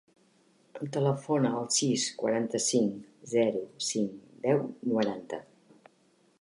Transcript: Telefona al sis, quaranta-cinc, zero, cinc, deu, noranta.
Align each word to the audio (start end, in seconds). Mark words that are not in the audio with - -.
Telefona 0.95 1.51
al 1.57 1.67
sis, 1.75 2.05
quaranta-cinc, 2.23 3.05
zero, 3.37 3.63
cinc, 3.91 4.19
deu, 4.49 4.67
noranta. 4.95 5.43